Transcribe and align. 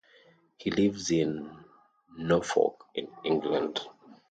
He 0.57 0.71
lives 0.71 1.11
in 1.11 1.63
Norfolk 2.17 2.87
in 2.95 3.07
England. 3.23 3.81